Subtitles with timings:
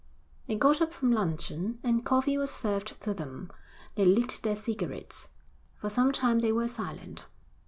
[0.47, 3.51] They got up from luncheon, and coffee was served to them.
[3.93, 5.29] They lit their cigarettes.
[5.77, 7.27] For some time they were silent.